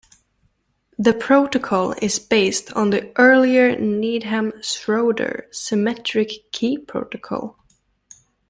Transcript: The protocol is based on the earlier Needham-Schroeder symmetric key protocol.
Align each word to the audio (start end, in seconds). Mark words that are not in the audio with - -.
The 0.97 1.13
protocol 1.13 1.91
is 2.01 2.17
based 2.17 2.73
on 2.73 2.89
the 2.89 3.11
earlier 3.19 3.75
Needham-Schroeder 3.79 5.45
symmetric 5.51 6.49
key 6.51 6.79
protocol. 6.79 7.59